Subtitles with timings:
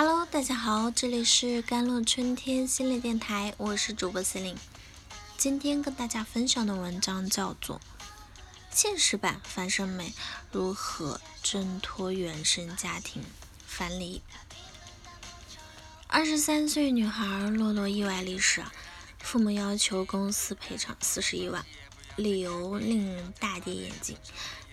[0.00, 4.56] Hello，大家好，这里是甘露春天心理电台，我是主播司令。
[5.36, 7.80] 今天跟大家分享的文章叫做
[8.70, 10.14] 《现实版樊胜美
[10.52, 13.24] 如何挣脱原生家庭
[13.66, 14.22] 樊篱》。
[16.06, 18.62] 二十三岁女孩洛洛意外离世，
[19.18, 21.66] 父母要求公司赔偿四十一万，
[22.14, 24.16] 理由令人大跌眼镜，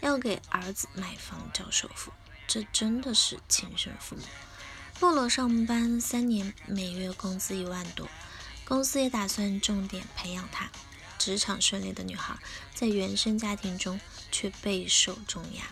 [0.01, 2.11] 要给儿子买房交首付，
[2.45, 4.21] 这真的是亲生父母。
[5.01, 8.07] 洛洛上班三年，每月工资一万多，
[8.63, 10.71] 公司也打算重点培养她。
[11.17, 12.37] 职场顺利的女孩，
[12.73, 13.99] 在原生家庭中
[14.31, 15.63] 却备受重压。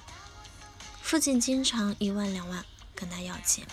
[1.02, 3.66] 父亲经常一万两万跟她要钱，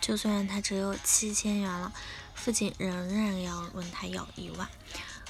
[0.00, 1.92] 就算她只有七千元了，
[2.34, 4.68] 父亲仍然要问她要一万。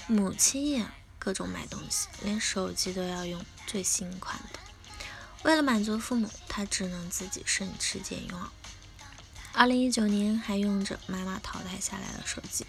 [0.07, 0.85] 母亲也
[1.19, 4.59] 各种买东西，连手机都要用最新款的。
[5.45, 8.39] 为了满足父母，她只能自己省吃俭用。
[9.55, 12.67] 二零一九年还用着妈妈淘汰下来的手机，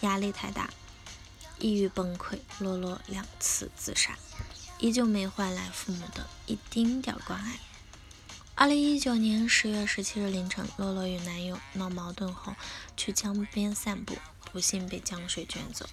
[0.00, 0.70] 压力太大，
[1.58, 4.16] 抑郁崩溃，洛洛两次自杀，
[4.78, 7.58] 依旧没换来父母的一丁点关爱。
[8.54, 12.54] 二零一九年十月十七日凌晨，洛洛与男友闹矛盾后
[12.96, 14.16] 去江边散步，
[14.50, 15.86] 不幸被江水卷走。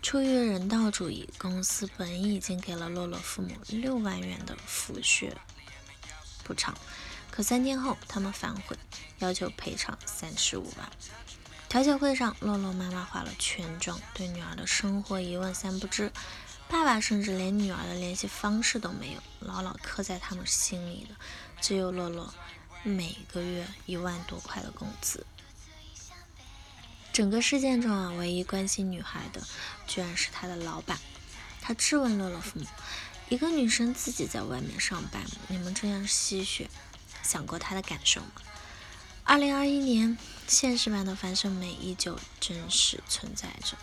[0.00, 5.30] 出于人道主义，公司本已经给了洛洛父母六万元的抚恤
[6.42, 6.74] 补偿。
[7.34, 8.78] 可三天后，他们反悔，
[9.18, 10.88] 要求赔偿三十五万。
[11.68, 16.12] 调解会上，洛洛妈妈化了全妆，对女儿的生活一问三不知。
[16.68, 21.16] 爸爸甚至连女儿的联系方式都没有，牢牢刻在他们心里的
[21.60, 22.32] 只有洛洛
[22.84, 25.26] 每个月一万多块的工资。
[27.12, 29.42] 整个事件中啊，唯一关心女孩的，
[29.88, 31.00] 居然是她的老板。
[31.60, 32.66] 他质问洛洛父母
[33.28, 36.70] ：“一个女生自己在外面上班，你们这样吸血？”
[37.24, 38.30] 想过他的感受吗？
[39.24, 43.76] 二零二一年，现实版的樊胜美依旧真实存在着。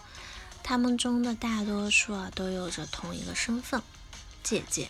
[0.63, 3.81] 他们中的大多数啊，都有着同一个身份——
[4.43, 4.89] 姐姐，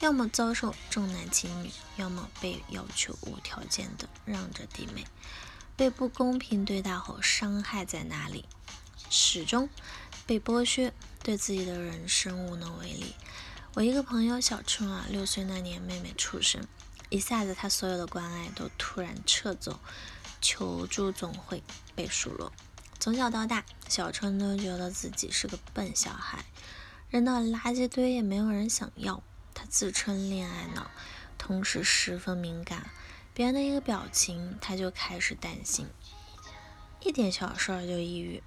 [0.00, 5.04] 要么遭受重男轻女，要么被要求无条件的让着弟妹。
[5.76, 8.46] 被不公平对待后，伤害在哪里？
[9.10, 9.68] 始终
[10.24, 13.14] 被剥削，对自己的人生无能为力。
[13.74, 16.66] 我一个朋友小春啊，六岁那年妹妹出生。
[17.14, 19.78] 一下子，他所有的关爱都突然撤走，
[20.40, 21.62] 求助总会
[21.94, 22.52] 被数落。
[22.98, 26.44] 从小到大，小春都觉得自己是个笨小孩，
[27.10, 29.22] 扔到垃圾堆也没有人想要。
[29.54, 30.90] 他自称恋爱脑，
[31.38, 32.90] 同时十分敏感，
[33.32, 35.86] 别人的一个表情他就开始担心，
[37.00, 38.42] 一点小事儿就抑郁，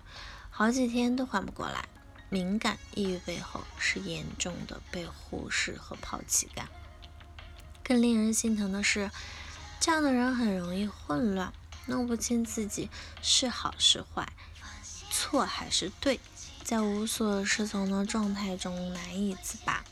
[0.49, 1.87] 好几天都缓不过来。
[2.27, 6.67] 敏感抑郁背后是严重的被忽视和抛弃感。
[7.87, 9.09] 更令人心疼的是，
[9.79, 11.53] 这样的人很容易混乱，
[11.85, 12.89] 弄不清自己
[13.21, 14.27] 是好是坏，
[15.09, 16.19] 错还是对，
[16.65, 19.85] 在无所适从的状态中难以自拔。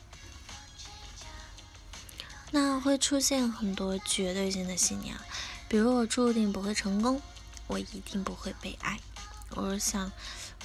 [2.50, 5.16] 那会出现很多绝对性的信念，
[5.66, 7.22] 比如我注定不会成功，
[7.66, 9.00] 我一定不会被爱。
[9.52, 10.12] 我想，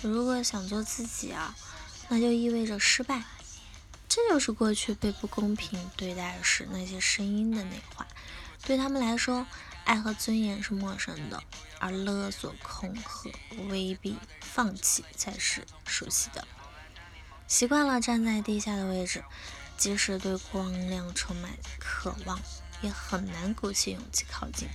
[0.02, 1.56] 如果想做自己啊，
[2.10, 3.24] 那就意味着失败。
[4.14, 8.06] 这就是过去被不公平对待时那些声音的内化。
[8.62, 9.48] 对他们来说，
[9.86, 11.42] 爱和尊严是陌生的，
[11.80, 13.32] 而勒索、恐吓、
[13.70, 16.46] 威逼、放弃才是熟悉的。
[17.48, 19.24] 习惯了站在地下的位置，
[19.78, 21.50] 即使对光亮充满
[21.80, 22.38] 渴望，
[22.82, 24.68] 也很难鼓起勇气靠近。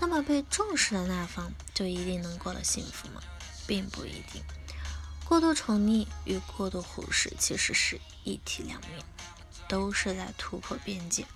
[0.00, 3.20] 那么，被重视的那方就一定能过得幸福吗？
[3.66, 4.42] 并不一定。
[5.24, 9.02] 过度宠溺与过度忽视其实是一体两面，
[9.68, 11.26] 都是在突破边界，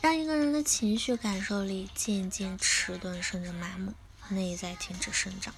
[0.00, 3.92] 让一个人的情绪感受力渐渐迟钝甚至麻木，
[4.30, 5.54] 内在停止生长。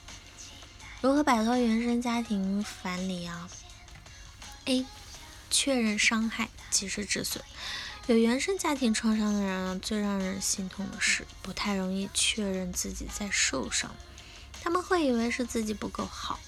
[1.01, 3.49] 如何摆脱原生家庭樊篱啊
[4.65, 4.85] ？A.
[5.49, 7.43] 确认伤害，及时止损。
[8.09, 13.95] 有原生家庭创伤的人啊，最让人心痛的是，不太容易确认自己在受伤，
[14.61, 16.41] 他们会以为是自己不够好。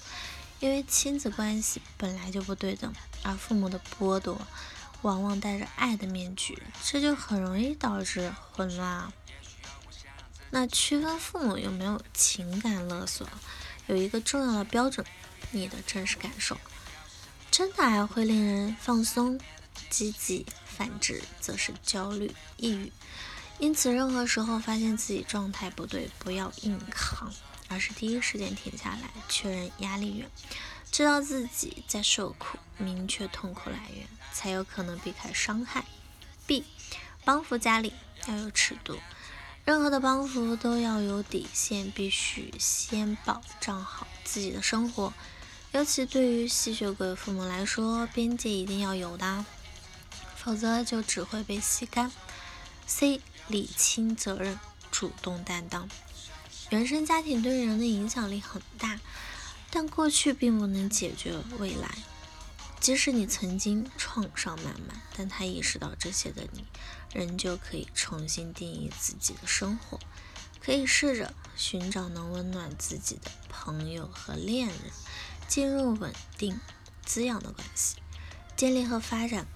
[0.59, 4.39] 因为亲子关系本来就不对等，而父母的剥夺
[5.01, 9.11] 往往戴着爱的面具，这就很容易导致混乱。
[10.51, 13.27] 那区分父母有没有情感勒索，
[13.87, 15.05] 有一个重要的标准：
[15.51, 16.57] 你的真实感受。
[17.51, 19.39] 真的爱会令人放松、
[19.89, 22.91] 积极，反之则是焦虑、抑郁。
[23.59, 27.31] 因此，任何时候发现自己状态不对，不要硬扛。
[27.69, 30.29] 而是第一时间停下来，确认压力源，
[30.91, 35.85] 知道自己在受苦，明确痛苦来源，才有可能避开伤害。
[36.45, 36.65] B，
[37.23, 37.93] 帮扶家里
[38.27, 38.99] 要有尺度。
[39.65, 45.13] 任何的帮扶都要有底线，必须先保障好自己的生活。
[45.71, 49.45] 尤其对于吸血鬼父母来说，边界一定要有的，
[50.35, 52.11] 否则就只会被吸干。
[52.87, 53.21] C.
[53.47, 55.87] 理清责任，主动担当。
[56.69, 58.99] 原生家庭对人的影响力很大，
[59.69, 61.89] 但过去并不能解决未来。
[62.79, 66.63] 即使你曾经创伤满满，但他意识到这些的你，
[67.13, 69.99] 仍旧可以重新定义自己的生活。
[70.61, 74.77] 可以试着寻找能温暖自己的朋友和恋人。
[75.47, 76.59] 进入稳定、
[77.03, 77.95] 滋养的关系，
[78.55, 79.47] 建立和发展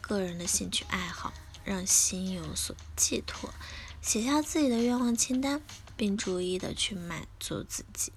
[0.00, 1.32] 个人的兴趣爱好，
[1.64, 3.54] 让心有所寄托。
[4.02, 5.62] 写下自己的愿望清单，
[5.96, 8.12] 并逐一的去满足自己。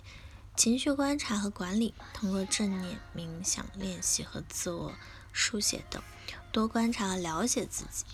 [0.56, 4.94] 情绪观察和管理，通过正念、冥想练习和自我
[5.32, 6.04] 书写等，
[6.52, 8.06] 多观察和了解自己。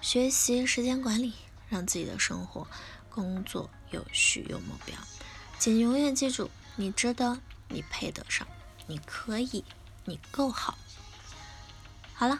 [0.00, 1.34] 学习时间管理，
[1.68, 2.66] 让自己的生活、
[3.10, 4.96] 工作有序有目标。
[5.58, 7.40] 请永远记住，你值得。
[7.68, 8.46] 你配得上，
[8.86, 9.64] 你可以，
[10.04, 10.78] 你够好。
[12.12, 12.38] 好了，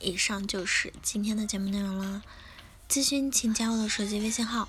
[0.00, 2.22] 以上就是今天的节目内容了。
[2.88, 4.68] 咨询请加我的手机微信号：